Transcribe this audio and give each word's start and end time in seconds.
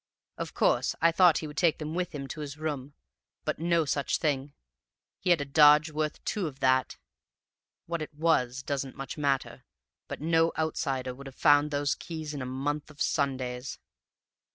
Of 0.35 0.55
course 0.55 0.95
I 0.99 1.11
thought 1.11 1.37
he 1.37 1.45
would 1.45 1.57
take 1.57 1.77
them 1.77 1.93
with 1.93 2.11
him 2.15 2.27
to 2.29 2.39
his 2.41 2.57
room; 2.57 2.95
but 3.45 3.59
no 3.59 3.85
such 3.85 4.17
thing; 4.17 4.55
he 5.19 5.29
had 5.29 5.41
a 5.41 5.45
dodge 5.45 5.91
worth 5.91 6.25
two 6.25 6.47
of 6.47 6.59
that. 6.59 6.97
What 7.85 8.01
it 8.01 8.11
was 8.11 8.63
doesn't 8.63 8.95
much 8.97 9.15
matter, 9.15 9.63
but 10.07 10.19
no 10.19 10.53
outsider 10.57 11.13
would 11.13 11.27
have 11.27 11.35
found 11.35 11.69
those 11.69 11.93
keys 11.93 12.33
in 12.33 12.41
a 12.41 12.47
month 12.47 12.89
of 12.89 12.99
Sundays. 12.99 13.77